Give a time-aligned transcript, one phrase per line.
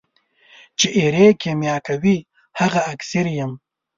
[0.79, 2.15] چي ایرې کېمیا کوي
[2.59, 3.51] هغه اکسیر یم.